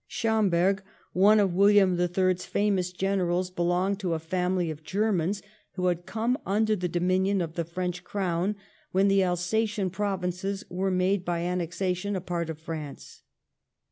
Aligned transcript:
Schomberg, 0.07 0.81
one 1.13 1.39
of 1.39 1.53
William 1.53 1.95
the 1.95 2.07
Third's 2.07 2.43
famous 2.43 2.91
generals, 2.91 3.51
belonged 3.51 3.99
to 3.99 4.15
a 4.15 4.17
family 4.19 4.71
of 4.71 4.81
Germans 4.81 5.43
who 5.73 5.85
had 5.85 6.07
come 6.07 6.39
under 6.43 6.75
the 6.75 6.89
dominion 6.89 7.39
of 7.39 7.53
the 7.53 7.63
French 7.63 8.03
Crown 8.03 8.55
when 8.91 9.09
the 9.09 9.21
Alsatian 9.23 9.91
provinces 9.91 10.65
were 10.71 10.89
made 10.89 11.23
by 11.23 11.41
annexation 11.41 12.15
a 12.15 12.19
part 12.21 12.49
of 12.49 12.57
France. 12.57 13.21